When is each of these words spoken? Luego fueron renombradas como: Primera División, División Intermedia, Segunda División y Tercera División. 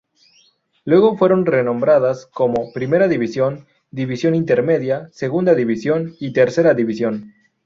Luego 0.83 1.15
fueron 1.15 1.45
renombradas 1.45 2.25
como: 2.25 2.71
Primera 2.73 3.07
División, 3.07 3.67
División 3.91 4.33
Intermedia, 4.33 5.09
Segunda 5.11 5.53
División 5.53 6.15
y 6.19 6.33
Tercera 6.33 6.73
División. 6.73 7.35